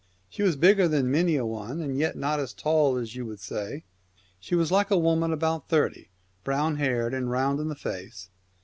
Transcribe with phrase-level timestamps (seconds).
[0.31, 3.83] She was bigger than many a one, and yet not tall as you would say.
[4.39, 6.09] She was like a woman about thirty,
[6.43, 8.31] brown haired and round in the face.